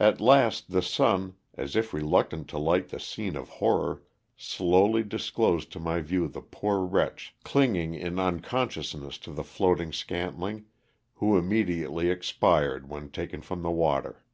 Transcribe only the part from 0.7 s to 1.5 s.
the sun,